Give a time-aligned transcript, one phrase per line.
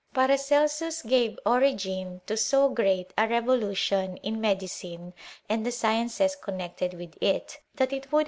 [0.15, 5.13] Paracelsus gave origin to so great a revolution in me dicine
[5.47, 8.19] and the sciences connected with it, that it woxAA.